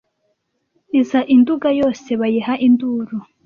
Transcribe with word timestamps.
Iza 0.99 1.19
i 1.33 1.35
Nduga 1.39 1.69
yose 1.79 2.09
bayiha 2.19 2.53
induru, 2.67 3.17